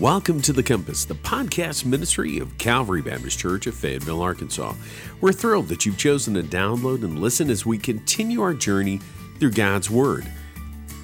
[0.00, 4.74] Welcome to The Compass, the podcast ministry of Calvary Baptist Church of Fayetteville, Arkansas.
[5.20, 8.98] We're thrilled that you've chosen to download and listen as we continue our journey
[9.38, 10.26] through God's Word.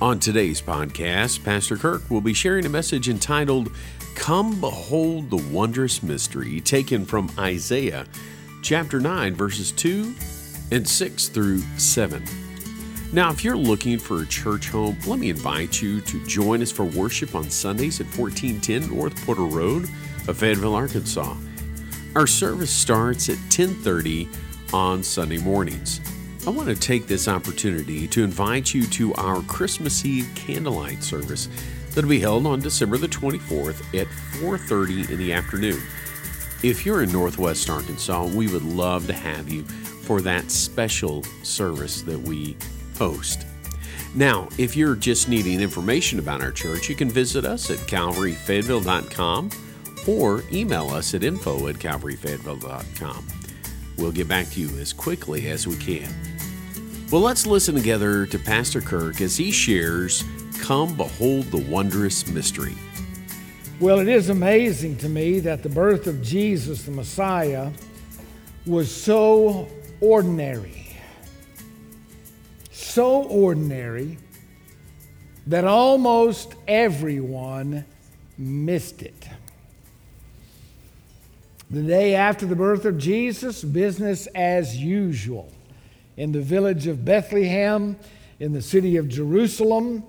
[0.02, 3.70] On today's podcast, Pastor Kirk will be sharing a message entitled
[4.16, 8.06] Come Behold the Wondrous Mystery, taken from Isaiah
[8.60, 10.12] chapter 9, verses 2
[10.72, 12.24] and 6 through 7.
[13.12, 16.70] Now, if you're looking for a church home, let me invite you to join us
[16.70, 19.88] for worship on Sundays at 1410 North Porter Road
[20.28, 21.34] of Fayetteville, Arkansas.
[22.14, 24.28] Our service starts at 10:30
[24.72, 26.00] on Sunday mornings.
[26.46, 31.48] I want to take this opportunity to invite you to our Christmas Eve candlelight service
[31.92, 34.06] that'll be held on December the 24th at
[34.40, 35.82] 4:30 in the afternoon.
[36.62, 42.02] If you're in Northwest Arkansas, we would love to have you for that special service
[42.02, 42.56] that we
[44.14, 49.50] Now, if you're just needing information about our church, you can visit us at calvaryfayetteville.com
[50.06, 53.26] or email us at info at calvaryfayetteville.com.
[53.96, 56.12] We'll get back to you as quickly as we can.
[57.10, 60.24] Well, let's listen together to Pastor Kirk as he shares
[60.60, 62.74] Come Behold the Wondrous Mystery.
[63.78, 67.70] Well, it is amazing to me that the birth of Jesus, the Messiah,
[68.66, 69.68] was so
[70.00, 70.89] ordinary
[72.90, 74.18] so ordinary
[75.46, 77.84] that almost everyone
[78.36, 79.28] missed it.
[81.70, 85.52] The day after the birth of Jesus, business as usual.
[86.16, 87.96] In the village of Bethlehem,
[88.40, 90.02] in the city of Jerusalem,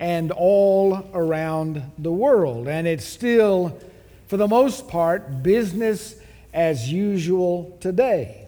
[0.00, 2.68] and all around the world.
[2.68, 3.78] And it's still,
[4.26, 6.16] for the most part, business
[6.52, 8.46] as usual today.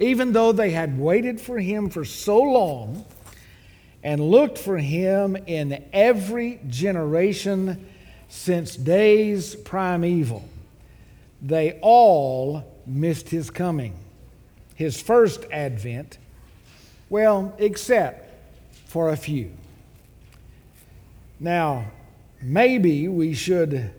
[0.00, 3.04] Even though they had waited for him for so long,
[4.02, 7.86] and looked for him in every generation
[8.28, 10.48] since days primeval.
[11.42, 13.94] They all missed his coming,
[14.74, 16.18] his first advent,
[17.08, 18.28] well, except
[18.86, 19.50] for a few.
[21.40, 21.90] Now,
[22.42, 23.90] maybe we should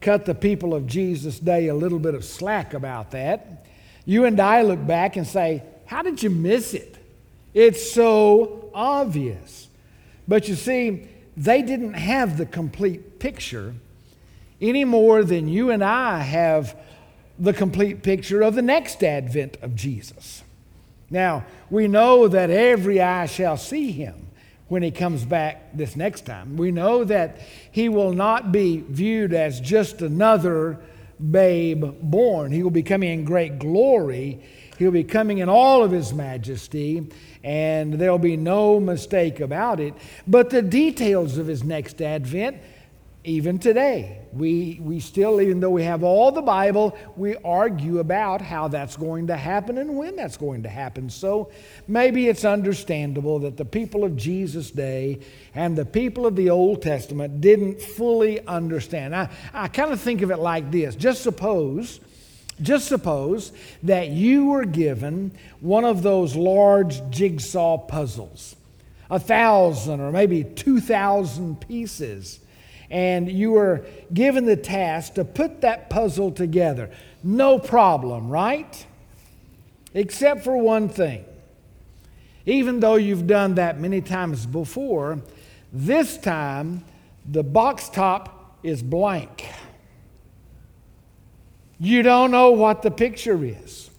[0.00, 3.66] cut the people of Jesus' day a little bit of slack about that.
[4.04, 6.95] You and I look back and say, How did you miss it?
[7.56, 9.68] It's so obvious.
[10.28, 11.08] But you see,
[11.38, 13.74] they didn't have the complete picture
[14.60, 16.76] any more than you and I have
[17.38, 20.42] the complete picture of the next advent of Jesus.
[21.08, 24.26] Now, we know that every eye shall see him
[24.68, 26.58] when he comes back this next time.
[26.58, 27.38] We know that
[27.70, 30.78] he will not be viewed as just another
[31.30, 32.52] babe born.
[32.52, 34.42] He will be coming in great glory.
[34.78, 37.08] He'll be coming in all of his majesty
[37.42, 39.94] and there'll be no mistake about it.
[40.26, 42.58] But the details of his next advent,
[43.24, 48.40] even today, we, we still, even though we have all the Bible, we argue about
[48.40, 51.10] how that's going to happen and when that's going to happen.
[51.10, 51.50] So
[51.88, 55.18] maybe it's understandable that the people of Jesus' day
[55.54, 59.16] and the people of the Old Testament didn't fully understand.
[59.16, 61.98] I, I kind of think of it like this just suppose
[62.60, 63.52] just suppose
[63.82, 68.56] that you were given one of those large jigsaw puzzles,
[69.10, 72.40] a thousand or maybe two thousand pieces,
[72.90, 76.90] and you were given the task to put that puzzle together.
[77.22, 78.86] No problem, right?
[79.92, 81.24] Except for one thing.
[82.46, 85.20] Even though you've done that many times before,
[85.72, 86.84] this time
[87.28, 89.44] the box top is blank.
[91.78, 93.90] You don't know what the picture is.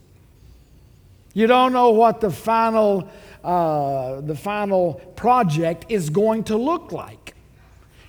[1.34, 3.10] You don't know what the final,
[3.44, 7.36] uh, the final project is going to look like.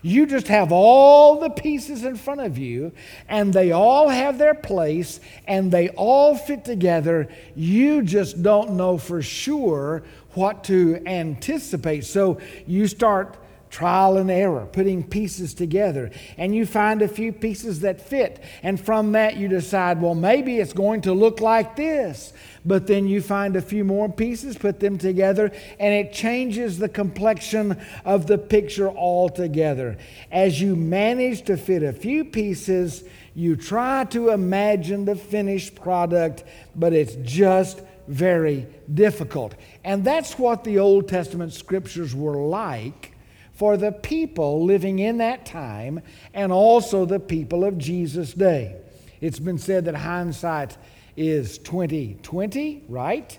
[0.00, 2.92] You just have all the pieces in front of you,
[3.28, 7.28] and they all have their place, and they all fit together.
[7.54, 10.04] You just don't know for sure
[10.34, 12.04] what to anticipate.
[12.04, 13.36] So you start
[13.70, 18.42] trial and error, putting pieces together, and you find a few pieces that fit.
[18.62, 22.32] And from that, you decide, well, maybe it's going to look like this.
[22.64, 26.88] But then you find a few more pieces, put them together, and it changes the
[26.88, 29.96] complexion of the picture altogether.
[30.30, 33.04] As you manage to fit a few pieces,
[33.34, 36.44] you try to imagine the finished product,
[36.74, 39.54] but it's just very difficult.
[39.84, 43.12] And that's what the Old Testament scriptures were like
[43.58, 46.00] for the people living in that time
[46.32, 48.76] and also the people of Jesus' day.
[49.20, 50.78] It's been said that hindsight
[51.16, 53.36] is 2020, right?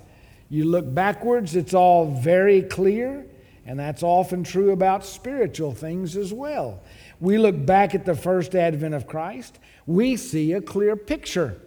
[0.49, 3.25] You look backwards, it's all very clear,
[3.65, 6.81] And that's often true about spiritual things as well.
[7.21, 11.61] We look back at the first advent of Christ, we see a clear picture.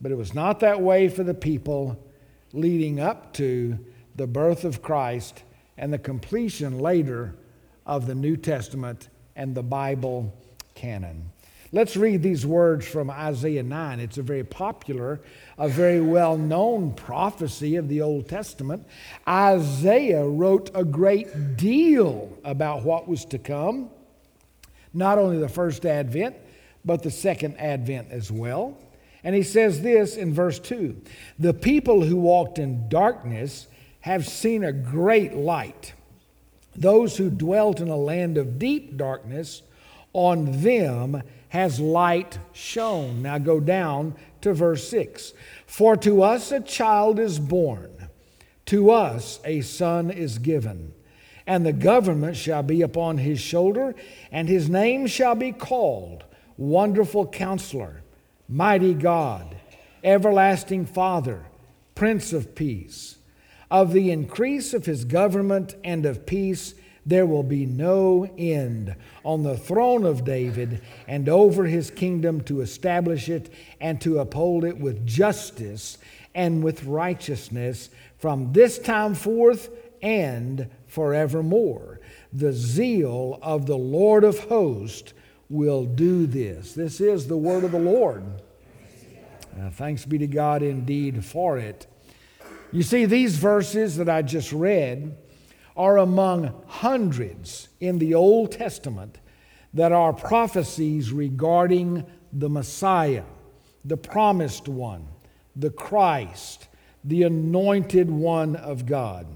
[0.00, 2.02] But it was not that way for the people
[2.52, 3.78] leading up to
[4.16, 5.44] the birth of Christ
[5.78, 7.36] and the completion later
[7.90, 10.32] of the New Testament and the Bible
[10.76, 11.32] canon.
[11.72, 13.98] Let's read these words from Isaiah 9.
[13.98, 15.20] It's a very popular,
[15.58, 18.86] a very well known prophecy of the Old Testament.
[19.26, 23.90] Isaiah wrote a great deal about what was to come,
[24.94, 26.36] not only the first advent,
[26.84, 28.78] but the second advent as well.
[29.24, 30.96] And he says this in verse 2
[31.40, 33.66] The people who walked in darkness
[34.02, 35.94] have seen a great light.
[36.76, 39.62] Those who dwelt in a land of deep darkness,
[40.12, 43.22] on them has light shone.
[43.22, 45.32] Now go down to verse 6.
[45.66, 48.08] For to us a child is born,
[48.66, 50.92] to us a son is given,
[51.46, 53.94] and the government shall be upon his shoulder,
[54.30, 56.24] and his name shall be called
[56.56, 58.02] Wonderful Counselor,
[58.48, 59.56] Mighty God,
[60.04, 61.46] Everlasting Father,
[61.94, 63.16] Prince of Peace.
[63.70, 66.74] Of the increase of his government and of peace,
[67.06, 68.94] there will be no end
[69.24, 74.64] on the throne of David and over his kingdom to establish it and to uphold
[74.64, 75.98] it with justice
[76.34, 79.70] and with righteousness from this time forth
[80.02, 82.00] and forevermore.
[82.32, 85.12] The zeal of the Lord of hosts
[85.48, 86.74] will do this.
[86.74, 88.24] This is the word of the Lord.
[89.58, 91.86] Uh, thanks be to God indeed for it.
[92.72, 95.16] You see, these verses that I just read
[95.76, 99.18] are among hundreds in the Old Testament
[99.74, 103.24] that are prophecies regarding the Messiah,
[103.84, 105.08] the promised one,
[105.56, 106.68] the Christ,
[107.02, 109.26] the anointed one of God.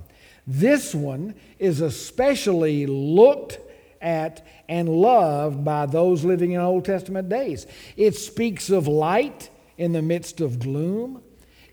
[0.47, 3.59] This one is especially looked
[4.01, 7.67] at and loved by those living in Old Testament days.
[7.97, 9.49] It speaks of light
[9.79, 11.23] in the midst of gloom.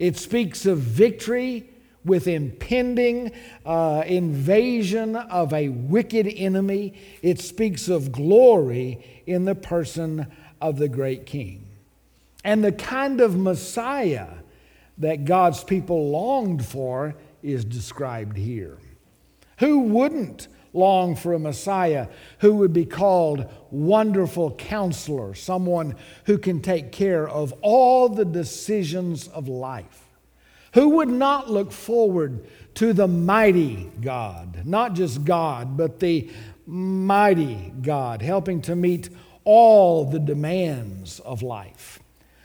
[0.01, 1.69] It speaks of victory
[2.03, 3.33] with impending
[3.63, 6.95] uh, invasion of a wicked enemy.
[7.21, 10.25] It speaks of glory in the person
[10.59, 11.67] of the great king.
[12.43, 14.29] And the kind of Messiah
[14.97, 17.13] that God's people longed for
[17.43, 18.79] is described here.
[19.59, 22.07] Who wouldn't long for a Messiah
[22.39, 25.95] who would be called Wonderful Counselor, someone
[26.25, 30.07] who can take care of all the decisions of life?
[30.73, 34.65] Who would not look forward to the mighty God?
[34.65, 36.29] Not just God, but the
[36.65, 39.09] mighty God, helping to meet
[39.43, 41.99] all the demands of life.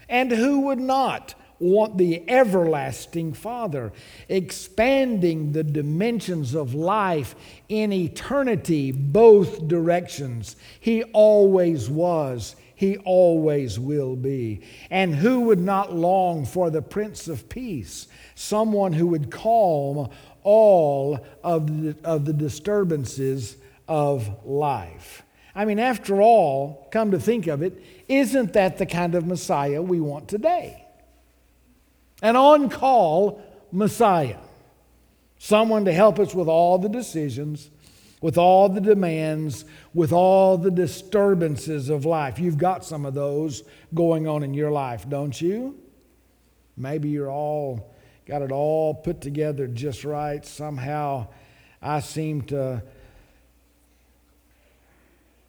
[0.09, 3.93] And who would not want the everlasting Father,
[4.29, 7.35] expanding the dimensions of life
[7.69, 10.57] in eternity, both directions?
[10.81, 12.57] He always was.
[12.75, 14.61] He always will be.
[14.91, 20.11] And who would not long for the Prince of Peace, someone who would calm
[20.43, 23.57] all of the, of the disturbances
[23.89, 25.23] of life.
[25.55, 29.81] I mean, after all, come to think of it, isn't that the kind of Messiah
[29.81, 30.86] we want today?
[32.23, 33.43] An on call
[33.73, 34.39] Messiah.
[35.39, 37.71] Someone to help us with all the decisions,
[38.23, 42.39] with all the demands, with all the disturbances of life.
[42.39, 43.63] You've got some of those
[43.95, 45.79] going on in your life, don't you?
[46.77, 47.95] Maybe you're all
[48.27, 50.45] got it all put together just right.
[50.45, 51.29] Somehow
[51.81, 52.83] I seem to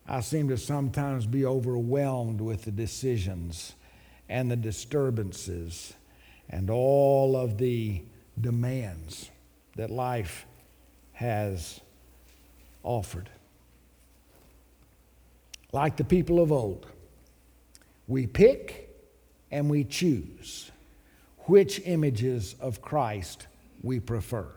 [0.07, 3.73] I seem to sometimes be overwhelmed with the decisions
[4.29, 5.93] and the disturbances
[6.49, 8.01] and all of the
[8.39, 9.29] demands
[9.75, 10.45] that life
[11.13, 11.81] has
[12.83, 13.29] offered.
[15.71, 16.87] Like the people of old,
[18.07, 18.89] we pick
[19.51, 20.71] and we choose
[21.39, 23.47] which images of Christ
[23.81, 24.47] we prefer.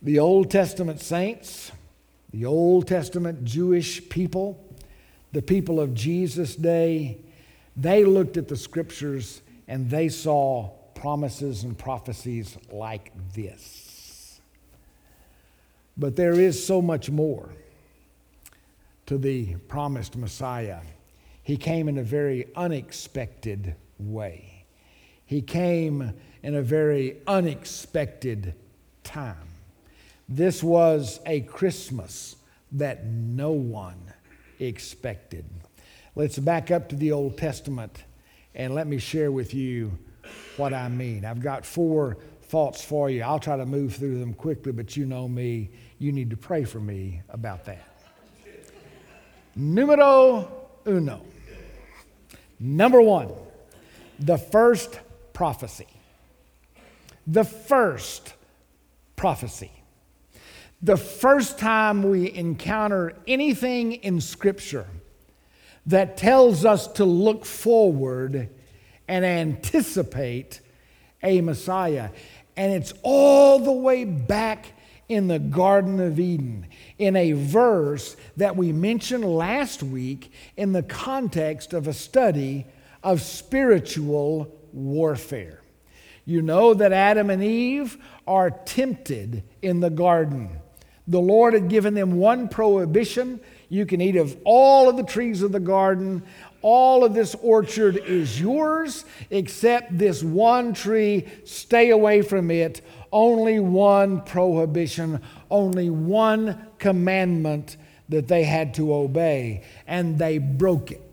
[0.00, 1.70] The Old Testament saints,
[2.32, 4.62] the Old Testament Jewish people,
[5.32, 7.18] the people of Jesus' day,
[7.76, 9.40] they looked at the scriptures
[9.72, 14.38] and they saw promises and prophecies like this.
[15.96, 17.48] But there is so much more
[19.06, 20.80] to the promised Messiah.
[21.42, 24.66] He came in a very unexpected way.
[25.24, 26.12] He came
[26.42, 28.52] in a very unexpected
[29.04, 29.48] time.
[30.28, 32.36] This was a Christmas
[32.72, 34.12] that no one
[34.58, 35.46] expected.
[36.14, 38.04] Let's back up to the Old Testament
[38.54, 39.98] and let me share with you
[40.56, 41.24] what I mean.
[41.24, 43.22] I've got four thoughts for you.
[43.22, 45.70] I'll try to move through them quickly, but you know me.
[45.98, 47.88] You need to pray for me about that.
[49.54, 51.22] Numero uno.
[52.58, 53.30] Number one,
[54.18, 55.00] the first
[55.32, 55.86] prophecy.
[57.26, 58.34] The first
[59.16, 59.70] prophecy.
[60.82, 64.86] The first time we encounter anything in Scripture
[65.86, 68.48] that tells us to look forward
[69.08, 70.60] and anticipate
[71.22, 72.10] a Messiah.
[72.56, 74.72] And it's all the way back
[75.08, 76.66] in the Garden of Eden
[76.98, 82.66] in a verse that we mentioned last week in the context of a study
[83.02, 85.60] of spiritual warfare.
[86.24, 90.60] You know that Adam and Eve are tempted in the garden.
[91.08, 93.40] The Lord had given them one prohibition
[93.72, 96.22] you can eat of all of the trees of the garden,
[96.60, 101.26] all of this orchard is yours except this one tree.
[101.44, 102.82] Stay away from it.
[103.10, 107.78] Only one prohibition, only one commandment
[108.10, 111.11] that they had to obey, and they broke it.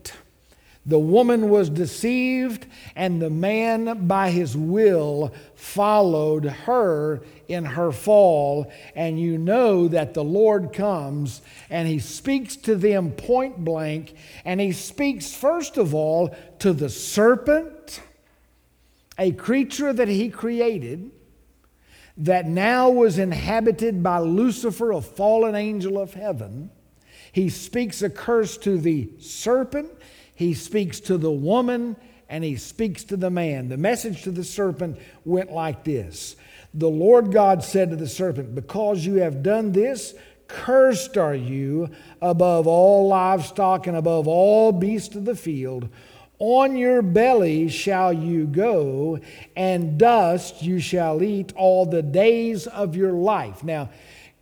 [0.90, 2.66] The woman was deceived,
[2.96, 8.72] and the man, by his will, followed her in her fall.
[8.96, 14.16] And you know that the Lord comes and he speaks to them point blank.
[14.44, 18.00] And he speaks, first of all, to the serpent,
[19.16, 21.12] a creature that he created
[22.16, 26.72] that now was inhabited by Lucifer, a fallen angel of heaven.
[27.30, 29.92] He speaks a curse to the serpent
[30.40, 31.94] he speaks to the woman
[32.30, 33.68] and he speaks to the man.
[33.68, 36.34] The message to the serpent went like this
[36.72, 40.14] The Lord God said to the serpent, Because you have done this,
[40.48, 41.90] cursed are you
[42.22, 45.90] above all livestock and above all beasts of the field.
[46.38, 49.20] On your belly shall you go,
[49.54, 53.62] and dust you shall eat all the days of your life.
[53.62, 53.90] Now,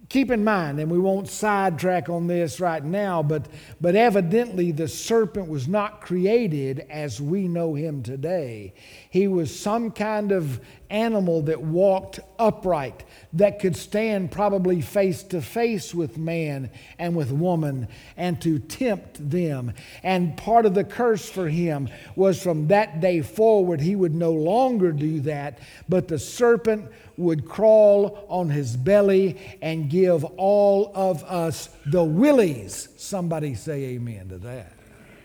[0.09, 3.47] keep in mind, and we won't sidetrack on this right now, but,
[3.81, 8.73] but evidently the serpent was not created as we know him today.
[9.11, 15.43] He was some kind of animal that walked upright, that could stand probably face to
[15.43, 19.75] face with man and with woman and to tempt them.
[20.03, 24.33] And part of the curse for him was from that day forward, he would no
[24.33, 31.23] longer do that, but the serpent would crawl on his belly and give all of
[31.25, 32.89] us the willies.
[32.97, 34.73] Somebody say amen to that.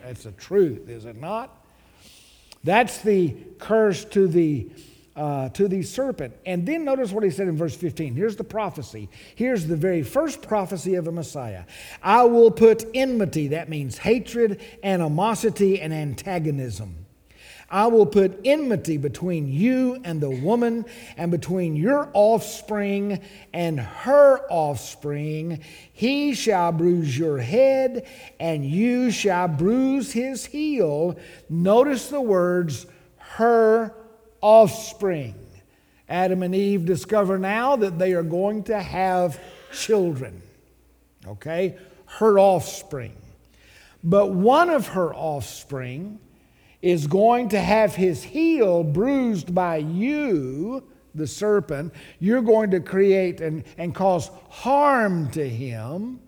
[0.04, 1.56] That's the truth, is it not?
[2.64, 4.70] That's the curse to the
[5.16, 6.34] uh, to the serpent.
[6.44, 8.16] And then notice what he said in verse 15.
[8.16, 9.10] Here's the prophecy.
[9.36, 11.66] Here's the very first prophecy of a Messiah.
[12.02, 17.03] I will put enmity, that means hatred, animosity, and antagonism
[17.70, 20.86] I will put enmity between you and the woman,
[21.18, 23.22] and between your offspring
[23.54, 25.62] and her offspring.
[25.92, 28.08] He shall bruise your head,
[28.40, 31.18] and you shall bruise his heel.
[31.50, 32.86] Notice the words,
[33.18, 33.94] her
[34.42, 35.36] offspring.
[36.10, 39.40] Adam and Eve discover now that they are going to have
[39.72, 40.42] children.
[41.26, 41.78] Okay?
[42.06, 43.16] Her offspring.
[44.04, 46.20] But one of her offspring
[46.84, 50.84] is going to have his heel bruised by you,
[51.16, 51.94] the serpent.
[52.20, 56.20] You're going to create and, and cause harm to him.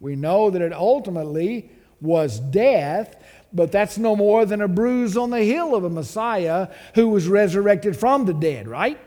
[0.00, 5.30] We know that it ultimately was death, but that's no more than a bruise on
[5.30, 8.98] the heel of a Messiah who was resurrected from the dead, right?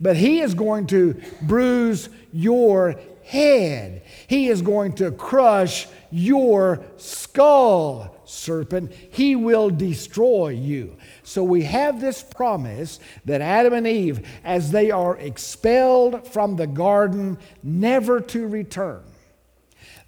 [0.00, 4.02] But he is going to bruise your head.
[4.26, 8.92] He is going to crush your skull, serpent.
[8.92, 10.96] He will destroy you.
[11.22, 16.66] So we have this promise that Adam and Eve, as they are expelled from the
[16.66, 19.02] garden, never to return,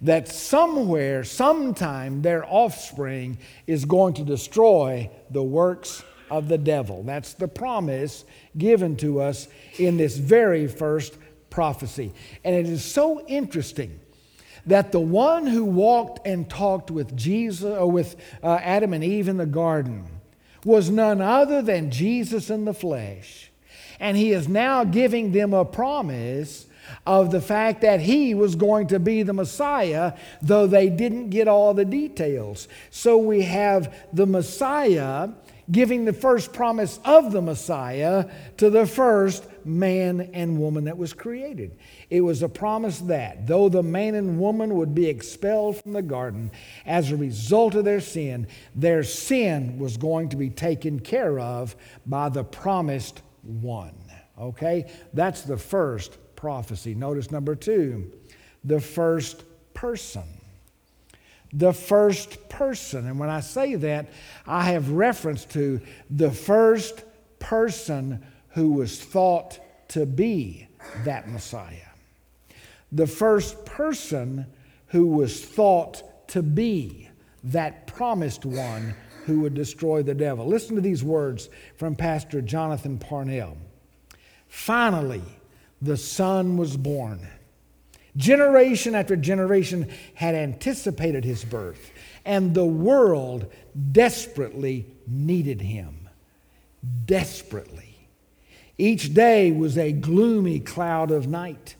[0.01, 7.03] that somewhere, sometime, their offspring is going to destroy the works of the devil.
[7.03, 8.25] That's the promise
[8.57, 11.17] given to us in this very first
[11.49, 12.13] prophecy.
[12.43, 13.99] And it is so interesting
[14.65, 19.27] that the one who walked and talked with Jesus or with uh, Adam and Eve
[19.27, 20.05] in the garden
[20.63, 23.51] was none other than Jesus in the flesh.
[23.99, 26.65] And he is now giving them a promise
[27.05, 31.47] of the fact that he was going to be the Messiah, though they didn't get
[31.47, 32.67] all the details.
[32.89, 35.29] So we have the Messiah
[35.71, 41.13] giving the first promise of the Messiah to the first man and woman that was
[41.13, 41.77] created.
[42.09, 46.01] It was a promise that though the man and woman would be expelled from the
[46.01, 46.51] garden
[46.85, 51.75] as a result of their sin, their sin was going to be taken care of
[52.05, 53.95] by the promised one.
[54.39, 54.91] Okay?
[55.13, 56.93] That's the first prophecy.
[56.93, 58.11] Notice number two,
[58.63, 59.43] the first
[59.73, 60.34] person.
[61.57, 63.07] The first person.
[63.07, 64.09] And when I say that,
[64.45, 67.03] I have reference to the first
[67.39, 69.59] person who was thought
[69.89, 70.67] to be
[71.03, 71.77] that Messiah.
[72.91, 74.45] The first person
[74.87, 77.09] who was thought to be
[77.43, 78.95] that promised one
[79.25, 80.45] who would destroy the devil.
[80.45, 83.57] Listen to these words from Pastor Jonathan Parnell.
[84.47, 85.23] Finally,
[85.81, 87.27] the Son was born.
[88.17, 91.91] Generation after generation had anticipated his birth,
[92.23, 93.51] and the world
[93.91, 96.09] desperately needed him.
[97.05, 98.09] Desperately.
[98.77, 101.75] Each day was a gloomy cloud of night.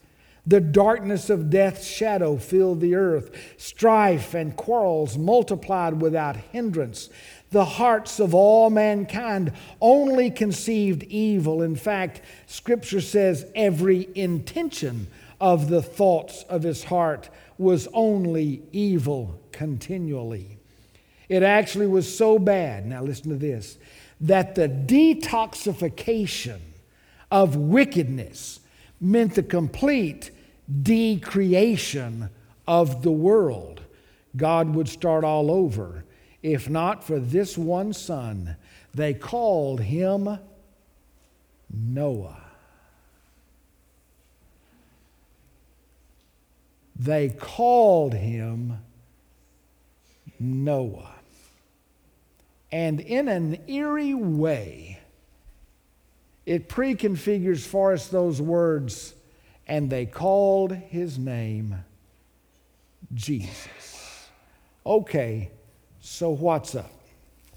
[0.47, 3.55] The darkness of death's shadow filled the earth.
[3.57, 7.09] Strife and quarrels multiplied without hindrance.
[7.49, 11.61] The hearts of all mankind only conceived evil.
[11.61, 15.07] In fact, Scripture says every intention
[15.39, 20.57] of the thoughts of his heart was only evil continually.
[21.29, 23.77] It actually was so bad, now listen to this,
[24.21, 26.59] that the detoxification
[27.31, 28.59] of wickedness
[29.01, 30.31] meant the complete
[30.81, 32.29] decreation
[32.67, 33.81] of the world.
[34.35, 36.03] God would start all over.
[36.41, 38.55] If not for this one son,
[38.93, 40.39] they called him
[41.71, 42.44] Noah.
[46.95, 48.79] They called him
[50.39, 51.13] Noah.
[52.71, 54.99] And in an eerie way,
[56.45, 59.13] it preconfigures for us those words,
[59.67, 61.83] and they called his name
[63.13, 64.29] Jesus.
[64.85, 65.51] Okay,
[65.99, 66.91] so what's up?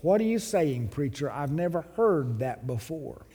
[0.01, 1.31] What are you saying, preacher?
[1.31, 3.27] I've never heard that before.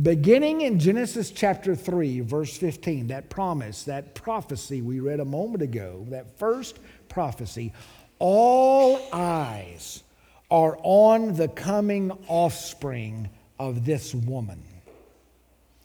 [0.00, 5.62] Beginning in Genesis chapter 3, verse 15, that promise, that prophecy we read a moment
[5.62, 6.78] ago, that first
[7.10, 7.74] prophecy,
[8.18, 10.02] all eyes
[10.50, 13.28] are on the coming offspring
[13.58, 14.62] of this woman,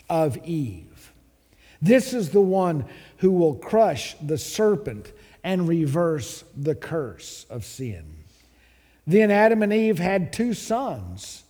[0.10, 1.12] of Eve.
[1.82, 2.86] This is the one
[3.18, 5.12] who will crush the serpent
[5.44, 8.06] and reverse the curse of sin.
[9.06, 11.44] Then Adam and Eve had two sons,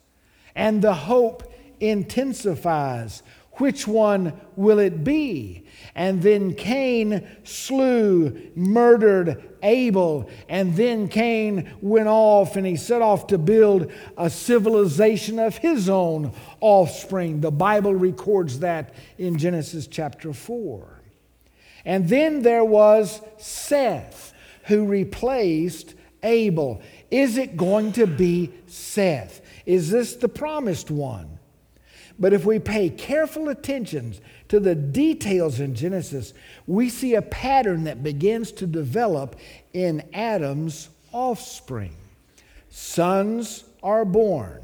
[0.55, 3.23] and the hope intensifies.
[3.53, 5.65] Which one will it be?
[5.95, 10.29] And then Cain slew, murdered Abel.
[10.47, 15.89] And then Cain went off and he set off to build a civilization of his
[15.89, 17.41] own offspring.
[17.41, 21.01] The Bible records that in Genesis chapter 4.
[21.83, 24.33] And then there was Seth,
[24.65, 26.81] who replaced Abel.
[27.09, 29.41] Is it going to be Seth?
[29.65, 31.36] Is this the promised one?
[32.19, 34.15] But if we pay careful attention
[34.47, 36.33] to the details in Genesis,
[36.65, 39.35] we see a pattern that begins to develop
[39.73, 41.95] in Adam's offspring.
[42.69, 44.61] Sons are born,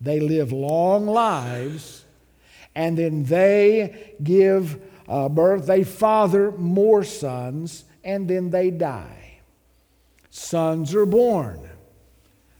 [0.00, 2.04] they live long lives,
[2.74, 9.40] and then they give uh, birth, they father more sons, and then they die.
[10.30, 11.68] Sons are born,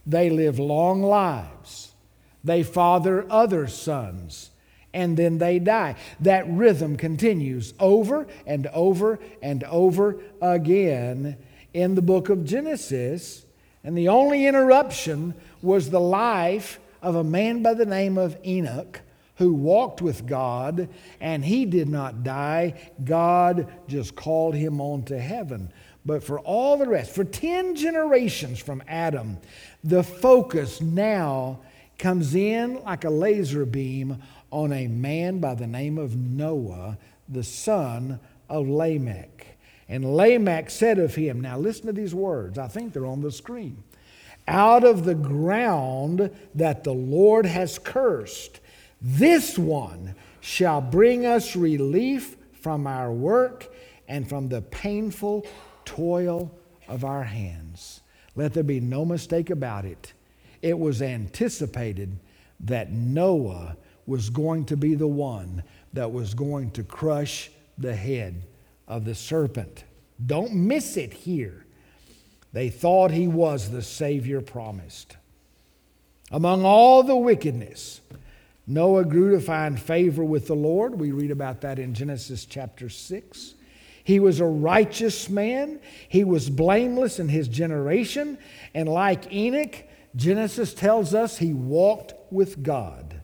[0.04, 1.59] they live long lives
[2.42, 4.50] they father other sons,
[4.92, 5.96] and then they die.
[6.20, 11.36] That rhythm continues over and over and over again
[11.72, 13.44] in the book of Genesis.
[13.84, 19.00] And the only interruption was the life of a man by the name of Enoch
[19.36, 22.74] who walked with God, and he did not die.
[23.02, 25.72] God just called him on to heaven.
[26.04, 29.38] But for all the rest, for 10 generations from Adam,
[29.82, 31.60] the focus now
[32.00, 37.44] comes in like a laser beam on a man by the name of Noah, the
[37.44, 39.46] son of Lamech.
[39.88, 43.30] And Lamech said of him, now listen to these words, I think they're on the
[43.30, 43.82] screen.
[44.48, 48.60] Out of the ground that the Lord has cursed,
[49.00, 53.68] this one shall bring us relief from our work
[54.08, 55.46] and from the painful
[55.84, 56.50] toil
[56.88, 58.00] of our hands.
[58.34, 60.12] Let there be no mistake about it.
[60.62, 62.18] It was anticipated
[62.60, 68.46] that Noah was going to be the one that was going to crush the head
[68.86, 69.84] of the serpent.
[70.24, 71.64] Don't miss it here.
[72.52, 75.16] They thought he was the Savior promised.
[76.30, 78.00] Among all the wickedness,
[78.66, 80.98] Noah grew to find favor with the Lord.
[80.98, 83.54] We read about that in Genesis chapter 6.
[84.04, 85.80] He was a righteous man.
[86.08, 88.38] He was blameless in his generation.
[88.74, 89.84] And like Enoch,
[90.16, 93.20] Genesis tells us he walked with God.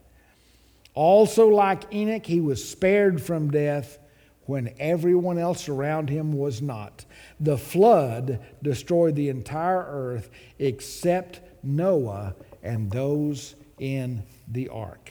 [0.95, 3.99] Also, like Enoch, he was spared from death
[4.47, 7.05] when everyone else around him was not.
[7.41, 15.11] The flood destroyed the entire earth except Noah and those in the ark.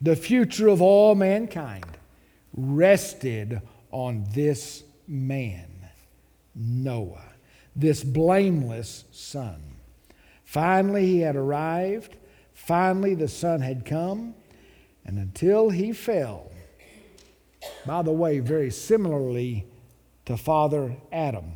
[0.00, 1.84] The future of all mankind
[2.54, 5.70] rested on this man,
[6.54, 7.32] Noah,
[7.76, 9.67] this blameless son.
[10.48, 12.16] Finally, he had arrived.
[12.54, 14.34] Finally, the son had come.
[15.04, 16.50] And until he fell,
[17.84, 19.66] by the way, very similarly
[20.24, 21.52] to Father Adam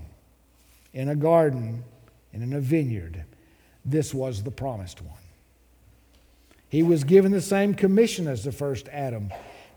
[0.93, 1.85] in a garden
[2.35, 3.25] and in a vineyard,
[3.83, 5.17] this was the promised one.
[6.69, 9.33] He was given the same commission as the first Adam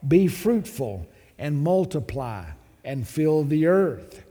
[0.06, 1.08] be fruitful
[1.39, 2.47] and multiply
[2.84, 4.25] and fill the earth.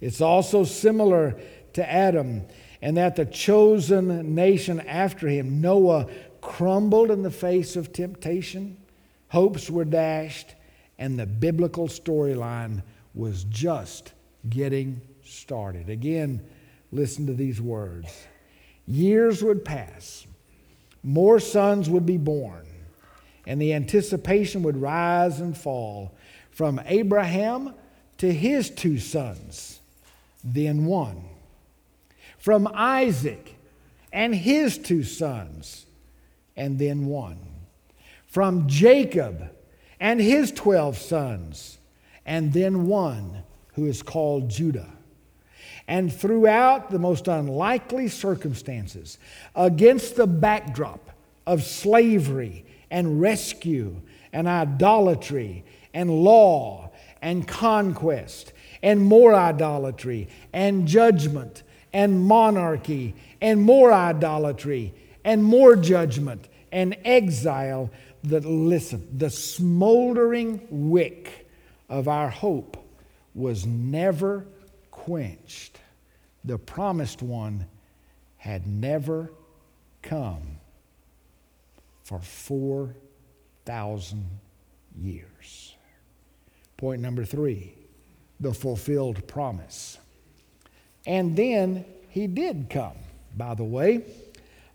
[0.00, 1.38] It's also similar
[1.74, 2.46] to Adam,
[2.86, 6.06] and that the chosen nation after him, Noah,
[6.40, 8.76] crumbled in the face of temptation,
[9.26, 10.54] hopes were dashed,
[10.96, 14.12] and the biblical storyline was just
[14.48, 15.90] getting started.
[15.90, 16.40] Again,
[16.92, 18.28] listen to these words.
[18.86, 20.24] Years would pass,
[21.02, 22.68] more sons would be born,
[23.48, 26.14] and the anticipation would rise and fall
[26.52, 27.74] from Abraham
[28.18, 29.80] to his two sons,
[30.44, 31.24] then one.
[32.46, 33.56] From Isaac
[34.12, 35.84] and his two sons,
[36.56, 37.40] and then one.
[38.28, 39.50] From Jacob
[39.98, 41.78] and his 12 sons,
[42.24, 43.42] and then one
[43.74, 44.92] who is called Judah.
[45.88, 49.18] And throughout the most unlikely circumstances,
[49.56, 51.10] against the backdrop
[51.48, 54.00] of slavery and rescue
[54.32, 58.52] and idolatry and law and conquest
[58.84, 61.64] and more idolatry and judgment
[61.96, 64.92] and monarchy and more idolatry
[65.24, 67.90] and more judgment and exile
[68.22, 71.48] that listen the smoldering wick
[71.88, 72.76] of our hope
[73.34, 74.44] was never
[74.90, 75.80] quenched
[76.44, 77.64] the promised one
[78.36, 79.32] had never
[80.02, 80.58] come
[82.04, 84.26] for 4000
[85.00, 85.76] years
[86.76, 87.72] Point number three
[88.38, 89.96] the fulfilled promise.
[91.06, 92.96] And then he did come,
[93.36, 94.04] by the way.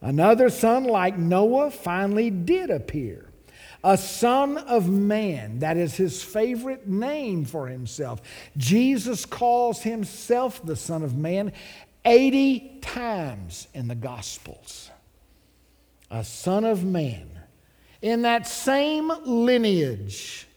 [0.01, 3.27] Another son like Noah finally did appear.
[3.83, 8.21] A son of man, that is his favorite name for himself.
[8.55, 11.51] Jesus calls himself the Son of Man
[12.05, 14.91] 80 times in the Gospels.
[16.11, 17.27] A son of man.
[18.03, 20.47] In that same lineage,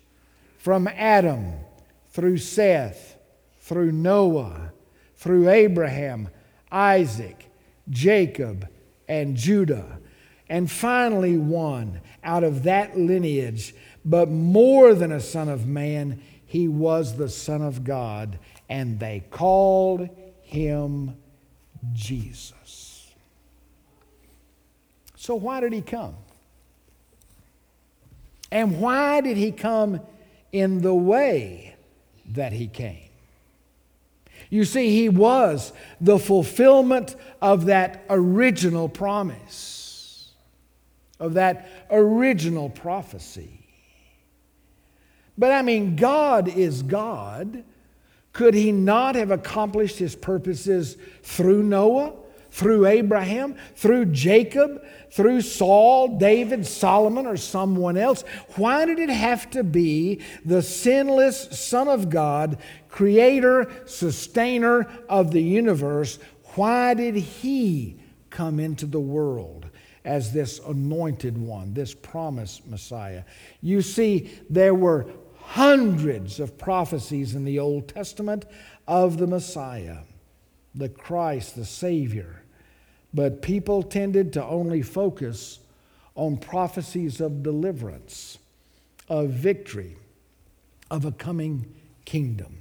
[0.65, 1.53] from Adam
[2.13, 3.19] through Seth,
[3.61, 4.73] through Noah,
[5.25, 6.29] through Abraham,
[6.71, 7.51] Isaac,
[7.89, 8.69] Jacob,
[9.09, 9.99] and Judah.
[10.49, 16.69] And finally, one out of that lineage, but more than a son of man, he
[16.69, 20.09] was the Son of God, and they called
[20.43, 21.17] him
[21.93, 23.11] Jesus.
[25.17, 26.15] So, why did he come?
[28.53, 30.01] And why did he come
[30.55, 31.75] in the way
[32.27, 33.04] that he came.
[34.55, 40.31] You see, he was the fulfillment of that original promise,
[41.19, 43.67] of that original prophecy.
[45.37, 47.65] But I mean, God is God.
[48.33, 52.13] Could he not have accomplished his purposes through Noah?
[52.55, 58.23] through Abraham, through Jacob, through Saul, David, Solomon, or someone else?
[58.55, 62.59] Why did it have to be the sinless Son of God,
[62.95, 66.21] creator, sustainer of the universe?
[66.55, 67.97] Why did he
[68.31, 69.67] come into the world?
[70.05, 73.25] As this anointed one, this promised Messiah.
[73.61, 75.07] You see, there were
[75.41, 78.45] hundreds of prophecies in the Old Testament
[78.87, 79.99] of the Messiah,
[80.73, 82.45] the Christ, the Savior.
[83.13, 85.59] But people tended to only focus
[86.15, 88.39] on prophecies of deliverance,
[89.09, 89.97] of victory,
[90.93, 92.59] of a coming kingdom.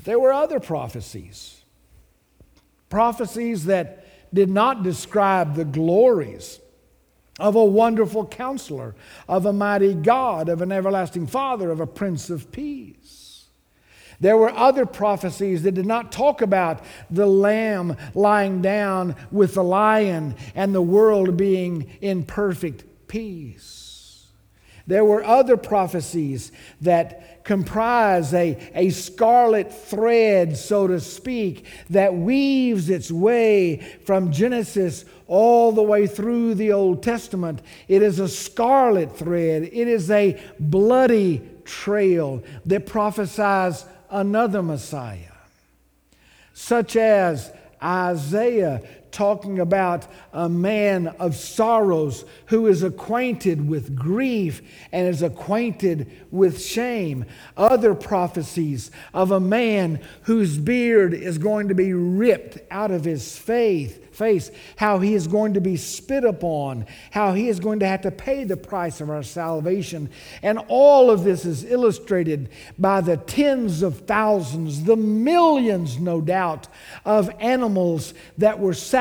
[0.00, 1.60] But there were other prophecies,
[2.88, 6.58] prophecies that did not describe the glories
[7.38, 8.94] of a wonderful counselor,
[9.28, 13.44] of a mighty God, of an everlasting Father, of a Prince of Peace.
[14.20, 19.64] There were other prophecies that did not talk about the lamb lying down with the
[19.64, 23.89] lion and the world being in perfect peace.
[24.86, 32.90] There were other prophecies that comprise a, a scarlet thread, so to speak, that weaves
[32.90, 37.62] its way from Genesis all the way through the Old Testament.
[37.88, 45.32] It is a scarlet thread, it is a bloody trail that prophesies another Messiah,
[46.52, 55.08] such as Isaiah talking about a man of sorrows who is acquainted with grief and
[55.08, 57.24] is acquainted with shame.
[57.56, 63.36] Other prophecies of a man whose beard is going to be ripped out of his
[63.36, 67.86] faith face, how he is going to be spit upon, how he is going to
[67.86, 70.10] have to pay the price of our salvation.
[70.42, 76.68] And all of this is illustrated by the tens of thousands, the millions, no doubt,
[77.06, 78.99] of animals that were sacrificed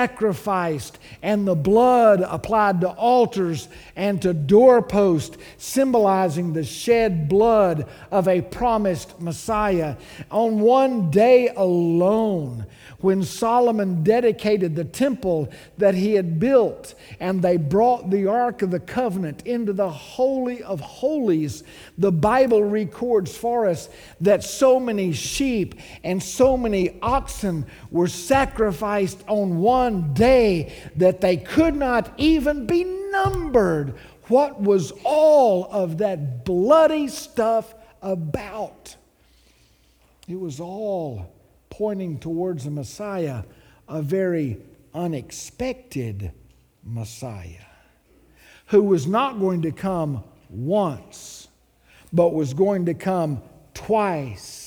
[1.22, 8.42] and the blood applied to altars and to doorposts, symbolizing the shed blood of a
[8.42, 9.96] promised Messiah.
[10.32, 12.66] On one day alone,
[13.02, 18.72] when Solomon dedicated the temple that he had built, and they brought the Ark of
[18.72, 21.64] the Covenant into the Holy of Holies,
[21.98, 29.24] the Bible records for us that so many sheep and so many oxen were sacrificed
[29.28, 33.96] on one day that they could not even be numbered.
[34.28, 38.96] What was all of that bloody stuff about?
[40.28, 41.34] It was all
[41.80, 43.42] pointing towards a Messiah,
[43.88, 44.58] a very
[44.94, 46.30] unexpected
[46.84, 47.68] Messiah,
[48.66, 51.48] who was not going to come once,
[52.12, 53.42] but was going to come
[53.74, 54.59] twice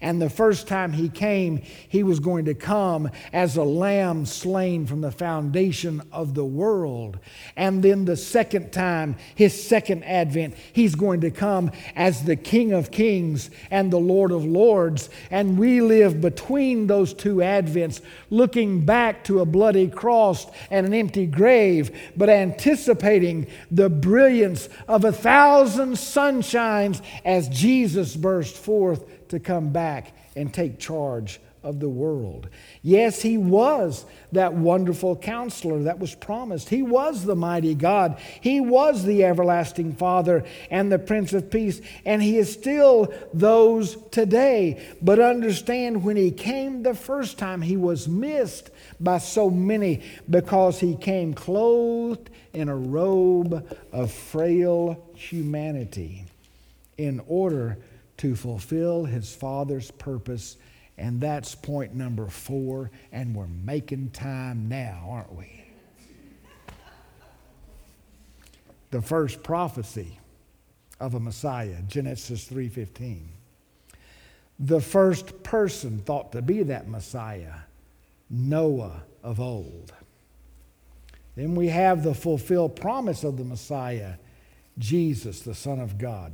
[0.00, 4.86] and the first time he came, he was going to come as a lamb slain
[4.86, 7.18] from the foundation of the world.
[7.56, 12.72] And then the second time, his second advent, he's going to come as the King
[12.72, 15.10] of kings and the Lord of lords.
[15.30, 20.94] And we live between those two advents, looking back to a bloody cross and an
[20.94, 29.40] empty grave, but anticipating the brilliance of a thousand sunshines as Jesus burst forth to
[29.40, 32.48] come back and take charge of the world.
[32.82, 36.68] Yes, he was that wonderful counselor that was promised.
[36.68, 38.18] He was the mighty God.
[38.40, 43.96] He was the everlasting Father and the Prince of Peace, and he is still those
[44.10, 44.82] today.
[45.02, 50.78] But understand when he came the first time, he was missed by so many because
[50.78, 56.24] he came clothed in a robe of frail humanity
[56.96, 57.78] in order
[58.18, 60.56] to fulfill his Father's purpose.
[60.96, 62.90] And that's point number four.
[63.12, 65.64] And we're making time now, aren't we?
[68.90, 70.18] The first prophecy
[71.00, 73.28] of a Messiah, Genesis 3:15.
[74.58, 77.60] The first person thought to be that Messiah,
[78.28, 79.92] Noah of old.
[81.36, 84.14] Then we have the fulfilled promise of the Messiah,
[84.76, 86.32] Jesus, the Son of God.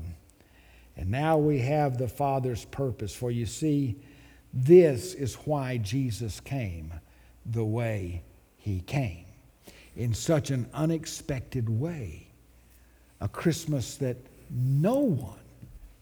[0.96, 3.14] And now we have the Father's purpose.
[3.14, 3.96] For you see,
[4.52, 6.92] this is why Jesus came
[7.46, 8.22] the way
[8.57, 9.26] he came.
[9.96, 12.28] In such an unexpected way.
[13.20, 14.16] A Christmas that
[14.50, 15.38] no one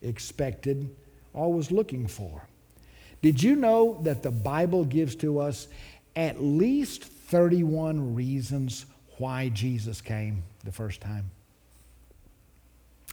[0.03, 0.95] expected
[1.33, 2.47] or was looking for.
[3.23, 5.69] Did you know that the Bible gives to us
[6.17, 8.87] at least 31 reasons
[9.19, 11.31] why Jesus came the first time?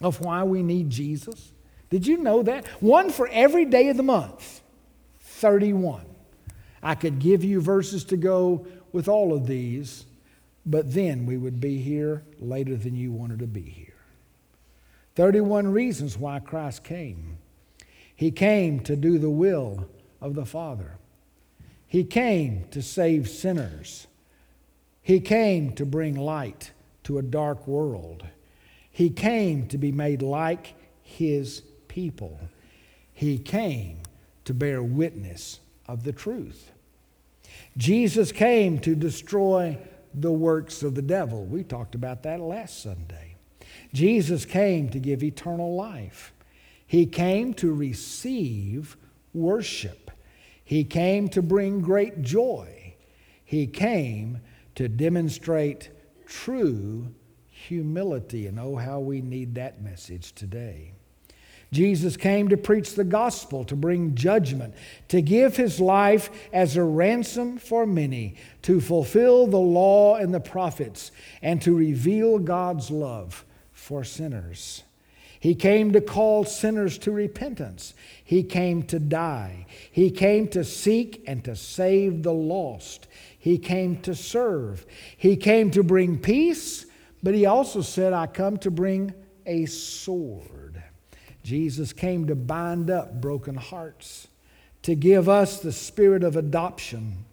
[0.02, 1.52] Of why we need Jesus?
[1.90, 2.66] Did you know that?
[2.80, 4.62] One for every day of the month.
[5.20, 6.06] 31.
[6.82, 10.06] I could give you verses to go with all of these,
[10.64, 13.86] but then we would be here later than you wanted to be here.
[15.16, 17.38] 31 reasons why Christ came.
[18.14, 19.86] He came to do the will
[20.20, 20.96] of the Father.
[21.86, 24.06] He came to save sinners.
[25.02, 26.70] He came to bring light
[27.04, 28.24] to a dark world.
[28.90, 32.38] He came to be made like His people.
[33.12, 33.98] He came
[34.44, 36.70] to bear witness of the truth.
[37.76, 39.76] Jesus came to destroy
[40.14, 41.44] the works of the devil.
[41.44, 43.34] We talked about that last Sunday.
[43.92, 46.32] Jesus came to give eternal life.
[46.86, 48.96] He came to receive
[49.34, 50.12] worship.
[50.64, 52.94] He came to bring great joy.
[53.44, 54.40] He came
[54.76, 55.90] to demonstrate
[56.26, 57.12] true
[57.48, 58.46] humility.
[58.46, 60.92] And oh, how we need that message today.
[61.72, 64.74] Jesus came to preach the gospel, to bring judgment,
[65.08, 70.40] to give his life as a ransom for many, to fulfill the law and the
[70.40, 74.82] prophets, and to reveal God's love for sinners.
[75.38, 77.94] He came to call sinners to repentance.
[78.22, 79.66] He came to die.
[79.90, 83.08] He came to seek and to save the lost.
[83.38, 84.84] He came to serve.
[85.16, 86.84] He came to bring peace,
[87.22, 89.14] but he also said, I come to bring
[89.46, 90.59] a sword.
[91.50, 94.28] Jesus came to bind up broken hearts,
[94.82, 97.24] to give us the spirit of adoption,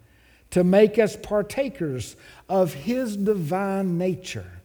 [0.50, 2.16] to make us partakers
[2.50, 4.64] of his divine nature,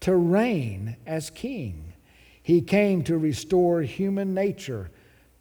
[0.00, 1.94] to reign as king.
[2.42, 4.90] He came to restore human nature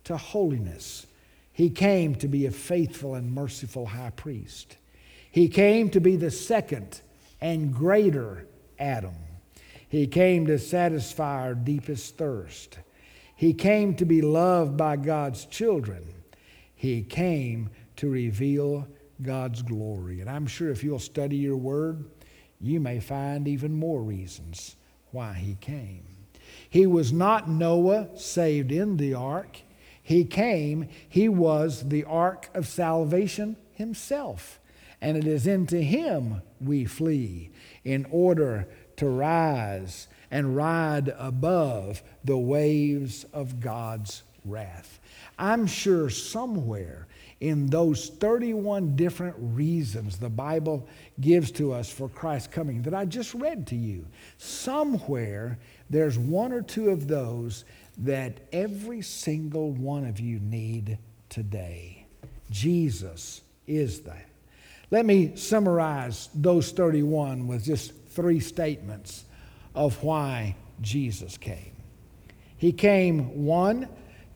[0.06, 1.06] to holiness.
[1.52, 4.78] He came to be a faithful and merciful high priest.
[5.30, 7.02] He came to be the second
[7.41, 8.48] and greater
[8.80, 9.15] Adam.
[9.89, 12.78] He came to satisfy our deepest thirst.
[13.39, 16.04] He came to be loved by God's children.
[16.75, 18.86] He came to reveal
[19.21, 20.19] God's glory.
[20.19, 22.04] And I'm sure if you'll study your word,
[22.60, 24.75] you may find even more reasons
[25.12, 26.04] why he came.
[26.69, 29.62] He was not Noah saved in the ark.
[30.04, 34.60] He came, he was the ark of salvation himself.
[34.99, 37.52] And it is into him we flee
[37.86, 45.00] in order to rise and ride above the waves of God's wrath.
[45.38, 47.08] I'm sure somewhere
[47.39, 50.88] in those 31 different reasons the Bible
[51.22, 54.06] gives to us for Christ's coming that I just read to you,
[54.38, 55.58] somewhere
[55.89, 57.65] there's one or two of those
[58.00, 60.98] that every single one of you need
[61.30, 62.06] today.
[62.52, 64.26] Jesus is that.
[64.92, 69.26] Let me summarize those 31 with just three statements
[69.75, 71.73] of why Jesus came.
[72.58, 73.88] He came, one,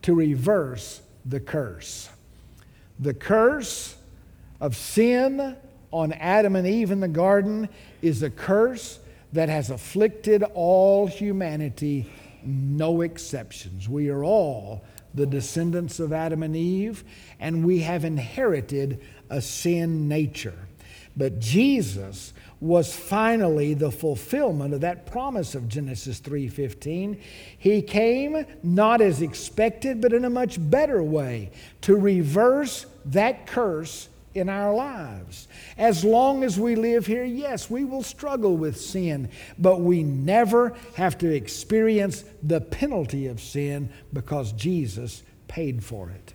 [0.02, 2.08] to reverse the curse.
[2.98, 3.96] The curse
[4.60, 5.56] of sin
[5.90, 7.68] on Adam and Eve in the garden
[8.02, 8.98] is a curse
[9.32, 12.10] that has afflicted all humanity,
[12.44, 13.88] no exceptions.
[13.88, 17.04] We are all the descendants of Adam and Eve,
[17.40, 20.58] and we have inherited a sin nature.
[21.16, 22.33] But Jesus
[22.64, 27.18] was finally the fulfillment of that promise of Genesis 3:15.
[27.58, 31.50] He came not as expected but in a much better way
[31.82, 35.46] to reverse that curse in our lives.
[35.76, 40.74] As long as we live here, yes, we will struggle with sin, but we never
[40.96, 46.33] have to experience the penalty of sin because Jesus paid for it.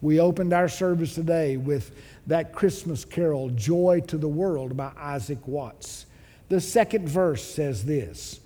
[0.00, 1.90] We opened our service today with
[2.26, 6.06] that Christmas carol, Joy to the World, by Isaac Watts.
[6.48, 8.40] The second verse says this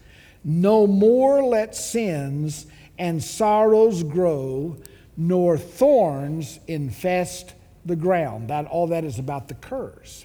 [0.44, 2.66] No more let sins
[2.98, 4.76] and sorrows grow,
[5.16, 8.48] nor thorns infest the ground.
[8.48, 10.24] That, all that is about the curse.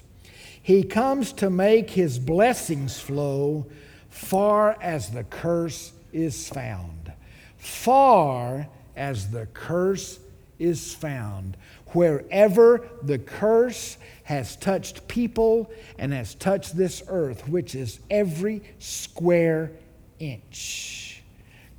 [0.62, 3.66] He comes to make his blessings flow
[4.10, 7.12] far as the curse is found.
[7.56, 10.18] Far as the curse
[10.58, 11.56] is found.
[11.92, 19.70] Wherever the curse has touched people and has touched this earth, which is every square
[20.18, 21.22] inch,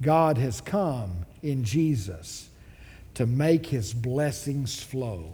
[0.01, 2.49] God has come in Jesus
[3.15, 5.31] to make his blessings flow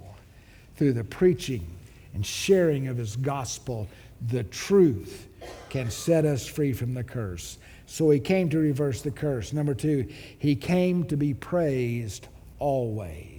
[0.75, 1.65] through the preaching
[2.13, 3.87] and sharing of his gospel.
[4.29, 5.27] The truth
[5.69, 7.57] can set us free from the curse.
[7.85, 9.53] So he came to reverse the curse.
[9.53, 10.07] Number two,
[10.39, 12.27] he came to be praised
[12.59, 13.34] always.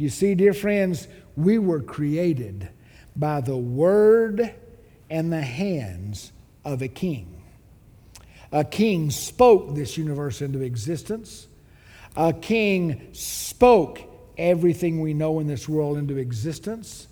[0.00, 2.70] You see, dear friends, we were created
[3.14, 4.54] by the word
[5.10, 6.32] and the hands
[6.64, 7.42] of a king.
[8.50, 11.48] A king spoke this universe into existence.
[12.16, 14.00] A king spoke
[14.38, 17.06] everything we know in this world into existence.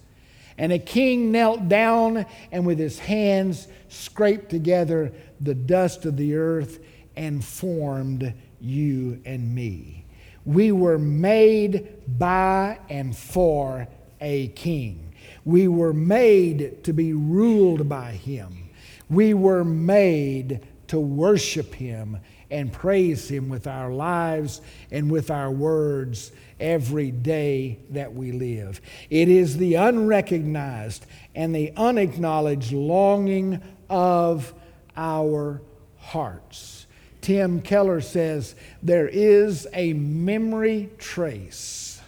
[0.57, 6.37] And a king knelt down and with his hands scraped together the dust of the
[6.37, 6.79] earth
[7.15, 10.07] and formed you and me.
[10.49, 13.87] We were made by and for
[14.19, 15.13] a king.
[15.45, 18.71] We were made to be ruled by him.
[19.11, 25.51] We were made to worship him and praise him with our lives and with our
[25.51, 28.81] words every day that we live.
[29.11, 34.55] It is the unrecognized and the unacknowledged longing of
[34.97, 35.61] our
[35.99, 36.87] hearts.
[37.29, 42.01] Tim Keller says there is a memory trace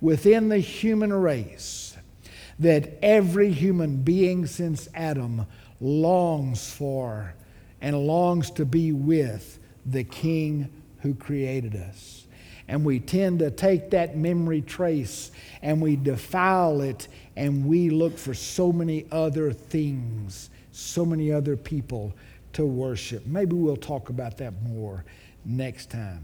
[0.00, 1.96] within the human race
[2.60, 5.44] that every human being since Adam
[5.80, 7.34] longs for
[7.80, 12.28] and longs to be with the King who created us.
[12.68, 18.16] And we tend to take that memory trace and we defile it and we look
[18.16, 22.14] for so many other things, so many other people
[22.54, 23.26] to worship.
[23.26, 25.04] Maybe we'll talk about that more
[25.44, 26.22] next time.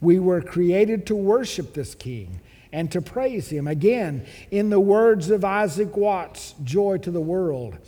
[0.00, 2.40] We were created to worship this King
[2.72, 3.66] and to praise Him.
[3.66, 7.78] Again, in the words of Isaac Watts, joy to the world.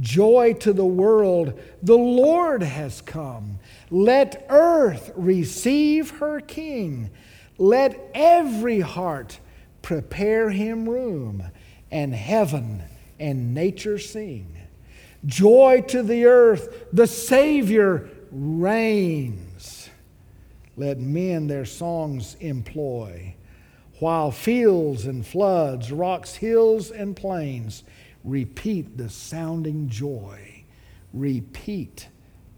[0.00, 3.58] Joy to the world, the Lord has come.
[3.90, 7.10] Let earth receive her King.
[7.58, 9.38] Let every heart
[9.82, 11.44] prepare him room,
[11.90, 12.84] and heaven
[13.20, 14.56] and nature sing.
[15.24, 19.88] Joy to the earth, the Savior reigns.
[20.76, 23.34] Let men their songs employ,
[23.98, 27.84] while fields and floods, rocks, hills, and plains
[28.24, 30.64] repeat the sounding joy.
[31.12, 32.08] Repeat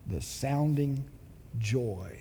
[0.06, 1.04] the sounding
[1.58, 2.18] joy.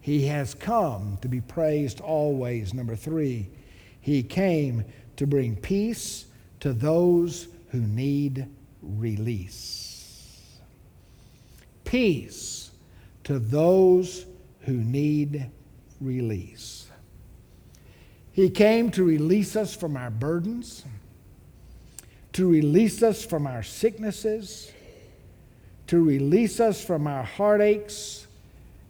[0.00, 2.72] He has come to be praised always.
[2.72, 3.50] Number three,
[4.00, 4.84] he came
[5.16, 6.26] to bring peace
[6.60, 8.48] to those who need
[8.96, 10.58] release.
[11.84, 12.70] Peace
[13.24, 14.26] to those
[14.60, 15.50] who need
[16.00, 16.88] release.
[18.32, 20.84] He came to release us from our burdens,
[22.34, 24.70] to release us from our sicknesses,
[25.88, 28.26] to release us from our heartaches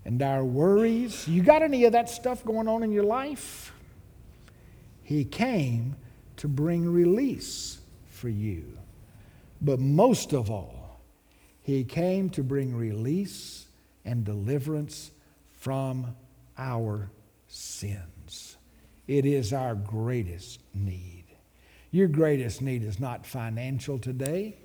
[0.04, 1.26] and our worries.
[1.26, 3.72] You got any of that stuff going on in your life?
[5.02, 5.96] He came
[6.36, 7.78] to bring release
[8.10, 8.78] for you.
[9.60, 11.00] But most of all,
[11.62, 13.66] He came to bring release
[14.04, 15.10] and deliverance
[15.58, 16.14] from
[16.56, 17.10] our
[17.48, 18.56] sins.
[19.06, 21.24] It is our greatest need.
[21.90, 24.56] Your greatest need is not financial today,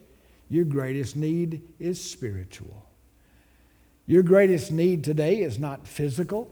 [0.50, 2.86] your greatest need is spiritual.
[4.06, 6.52] Your greatest need today is not physical,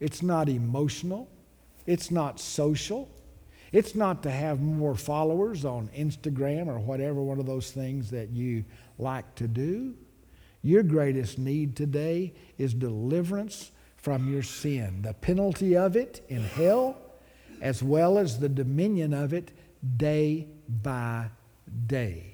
[0.00, 1.28] it's not emotional,
[1.86, 3.08] it's not social.
[3.72, 8.30] It's not to have more followers on Instagram or whatever one of those things that
[8.30, 8.64] you
[8.98, 9.94] like to do.
[10.62, 16.96] Your greatest need today is deliverance from your sin, the penalty of it in hell,
[17.60, 19.52] as well as the dominion of it
[19.96, 20.48] day
[20.82, 21.26] by
[21.86, 22.26] day.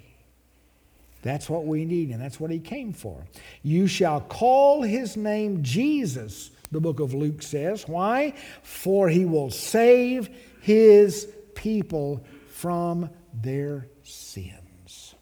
[1.22, 3.24] That's what we need, and that's what he came for.
[3.62, 7.88] You shall call his name Jesus, the book of Luke says.
[7.88, 8.34] Why?
[8.62, 10.30] For he will save
[10.66, 15.14] his people from their sins.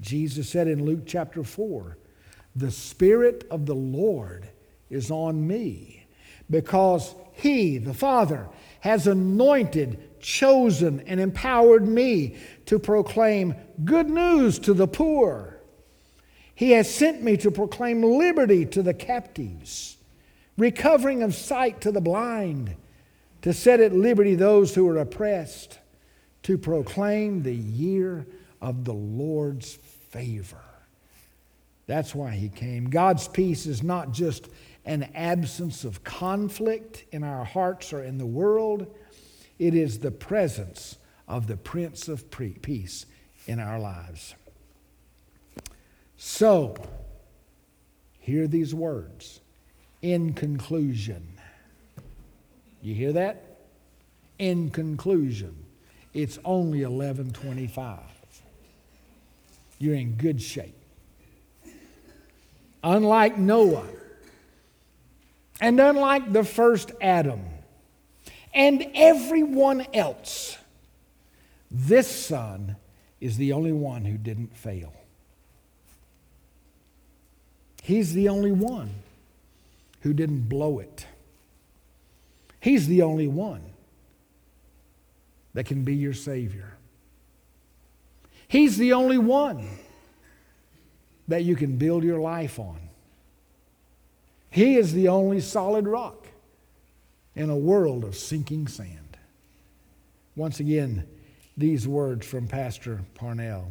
[0.00, 1.96] Jesus said in Luke chapter 4
[2.56, 4.48] The Spirit of the Lord
[4.90, 6.08] is on me
[6.50, 8.48] because he, the Father,
[8.80, 13.54] has anointed, chosen, and empowered me to proclaim
[13.84, 15.60] good news to the poor.
[16.56, 19.96] He has sent me to proclaim liberty to the captives,
[20.58, 22.74] recovering of sight to the blind
[23.46, 25.78] to set at liberty those who are oppressed,
[26.42, 28.26] to proclaim the year
[28.60, 30.64] of the Lord's favor.
[31.86, 32.90] That's why he came.
[32.90, 34.48] God's peace is not just
[34.84, 38.92] an absence of conflict in our hearts or in the world,
[39.60, 40.96] it is the presence
[41.28, 43.06] of the Prince of Peace
[43.46, 44.34] in our lives.
[46.16, 46.74] So,
[48.18, 49.40] hear these words
[50.02, 51.35] in conclusion.
[52.86, 53.42] You hear that?
[54.38, 55.56] In conclusion,
[56.14, 57.98] it's only 1125.
[59.80, 60.76] You're in good shape.
[62.84, 63.88] Unlike Noah,
[65.60, 67.40] and unlike the first Adam,
[68.54, 70.56] and everyone else,
[71.68, 72.76] this son
[73.20, 74.94] is the only one who didn't fail.
[77.82, 78.90] He's the only one
[80.02, 81.04] who didn't blow it.
[82.66, 83.62] He's the only one
[85.54, 86.76] that can be your Savior.
[88.48, 89.68] He's the only one
[91.28, 92.80] that you can build your life on.
[94.50, 96.26] He is the only solid rock
[97.36, 99.16] in a world of sinking sand.
[100.34, 101.06] Once again,
[101.56, 103.70] these words from Pastor Parnell.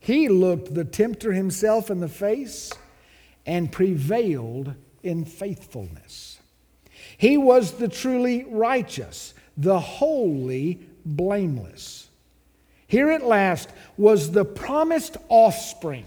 [0.00, 2.72] He looked the tempter himself in the face
[3.46, 6.39] and prevailed in faithfulness.
[7.20, 12.08] He was the truly righteous, the wholly blameless.
[12.86, 13.68] Here at last
[13.98, 16.06] was the promised offspring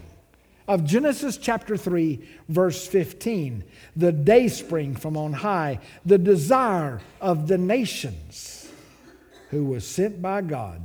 [0.67, 3.63] of Genesis chapter 3, verse 15,
[3.95, 8.71] the dayspring from on high, the desire of the nations,
[9.51, 10.81] who was sent by God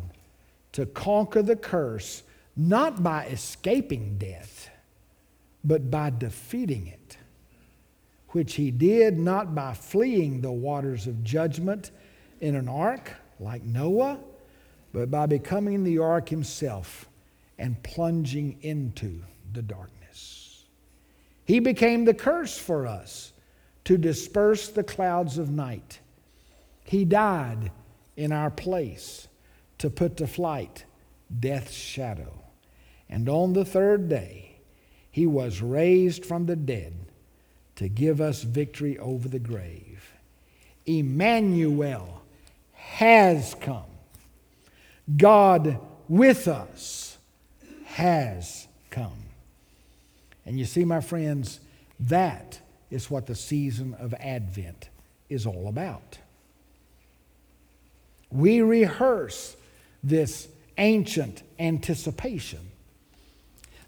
[0.72, 2.22] to conquer the curse,
[2.54, 4.68] not by escaping death,
[5.64, 6.97] but by defeating it
[8.30, 11.90] which he did not by fleeing the waters of judgment
[12.40, 14.18] in an ark like Noah,
[14.92, 17.08] but by becoming the ark himself
[17.58, 19.22] and plunging into
[19.52, 20.64] the darkness.
[21.44, 23.32] He became the curse for us
[23.84, 26.00] to disperse the clouds of night.
[26.84, 27.72] He died
[28.16, 29.28] in our place
[29.78, 30.84] to put to flight
[31.40, 32.42] death's shadow.
[33.08, 34.56] And on the third day,
[35.10, 37.07] he was raised from the dead
[37.78, 40.12] to give us victory over the grave.
[40.84, 42.22] Emmanuel
[42.72, 43.84] has come.
[45.16, 47.18] God with us
[47.84, 49.22] has come.
[50.44, 51.60] And you see, my friends,
[52.00, 52.58] that
[52.90, 54.88] is what the season of Advent
[55.28, 56.18] is all about.
[58.32, 59.56] We rehearse
[60.02, 60.48] this
[60.78, 62.72] ancient anticipation.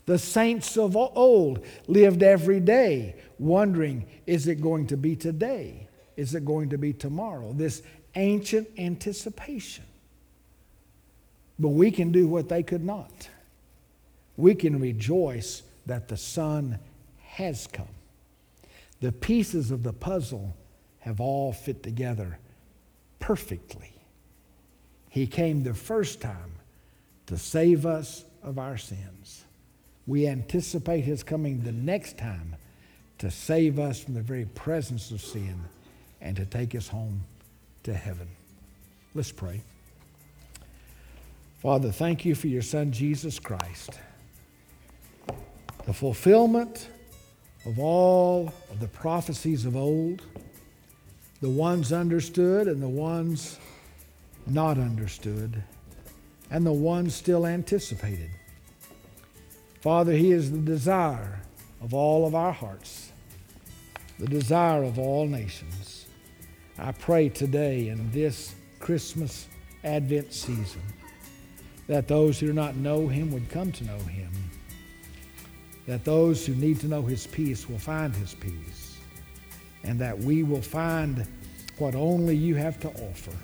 [0.06, 5.88] The saints of old lived every day wondering is it going to be today?
[6.16, 7.52] Is it going to be tomorrow?
[7.52, 7.82] This
[8.14, 9.84] ancient anticipation.
[11.58, 13.28] But we can do what they could not.
[14.36, 16.78] We can rejoice that the Son
[17.18, 17.88] has come.
[19.00, 20.56] The pieces of the puzzle
[21.00, 22.38] have all fit together
[23.18, 23.92] perfectly.
[25.08, 26.52] He came the first time
[27.26, 29.44] to save us of our sins.
[30.10, 32.56] We anticipate His coming the next time
[33.18, 35.62] to save us from the very presence of sin
[36.20, 37.22] and to take us home
[37.84, 38.26] to heaven.
[39.14, 39.62] Let's pray.
[41.62, 44.00] Father, thank you for your Son, Jesus Christ
[45.86, 46.88] the fulfillment
[47.64, 50.22] of all of the prophecies of old,
[51.40, 53.60] the ones understood and the ones
[54.44, 55.62] not understood,
[56.50, 58.30] and the ones still anticipated.
[59.80, 61.40] Father, He is the desire
[61.80, 63.12] of all of our hearts,
[64.18, 66.06] the desire of all nations.
[66.78, 69.48] I pray today in this Christmas
[69.84, 70.82] Advent season
[71.86, 74.30] that those who do not know Him would come to know Him
[75.90, 78.96] that those who need to know His peace will find His peace,
[79.82, 81.26] and that we will find
[81.78, 83.36] what only you have to offer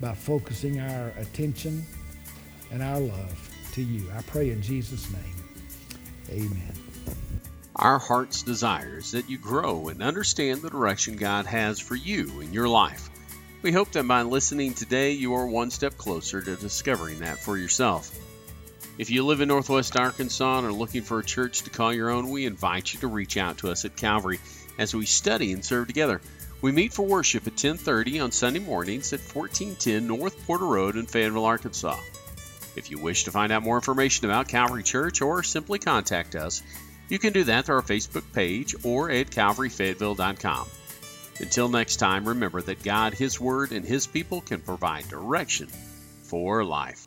[0.00, 1.84] by focusing our attention
[2.72, 4.10] and our love to you.
[4.16, 5.35] I pray in Jesus' name.
[6.30, 6.72] Amen.
[7.76, 12.40] Our heart's desire is that you grow and understand the direction God has for you
[12.40, 13.10] in your life.
[13.62, 17.58] We hope that by listening today, you are one step closer to discovering that for
[17.58, 18.16] yourself.
[18.96, 22.10] If you live in Northwest Arkansas and are looking for a church to call your
[22.10, 24.40] own, we invite you to reach out to us at Calvary
[24.78, 26.22] as we study and serve together.
[26.62, 31.04] We meet for worship at 10:30 on Sunday mornings at 1410 North Porter Road in
[31.04, 31.98] Fayetteville, Arkansas.
[32.76, 36.62] If you wish to find out more information about Calvary Church or simply contact us,
[37.08, 40.68] you can do that through our Facebook page or at calvaryfayetteville.com.
[41.38, 45.68] Until next time, remember that God, His Word, and His people can provide direction
[46.22, 47.05] for life.